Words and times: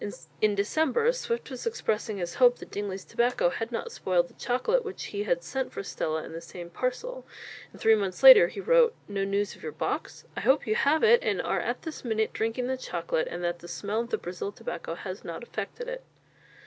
In 0.41 0.55
December, 0.55 1.13
Swift 1.13 1.51
was 1.51 1.67
expressing 1.67 2.17
his 2.17 2.33
hope 2.41 2.57
that 2.57 2.71
Dingley's 2.71 3.05
tobacco 3.05 3.51
had 3.51 3.71
not 3.71 3.91
spoiled 3.91 4.29
the 4.29 4.33
chocolate 4.33 4.83
which 4.83 5.03
he 5.13 5.25
had 5.25 5.43
sent 5.43 5.71
for 5.71 5.83
Stella 5.83 6.23
in 6.23 6.31
the 6.33 6.41
same 6.41 6.71
parcel; 6.71 7.23
and 7.71 7.79
three 7.79 7.93
months 7.93 8.23
later 8.23 8.47
he 8.47 8.59
wrote: 8.59 8.95
"No 9.07 9.23
news 9.23 9.55
of 9.55 9.61
your 9.61 9.71
box? 9.71 10.25
I 10.35 10.39
hope 10.39 10.65
you 10.65 10.73
have 10.73 11.03
it, 11.03 11.21
and 11.21 11.39
are 11.39 11.75
this 11.83 12.03
minute 12.03 12.33
drinking 12.33 12.65
the 12.65 12.77
chocolate, 12.77 13.27
and 13.29 13.43
that 13.43 13.59
the 13.59 13.67
smell 13.67 13.99
of 13.99 14.09
the 14.09 14.17
Brazil 14.17 14.51
tobacco 14.51 14.95
has 14.95 15.23
not 15.23 15.43
affected 15.43 15.87
it." 15.87 16.03